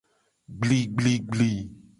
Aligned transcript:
Gbligbligbli. 0.63 1.51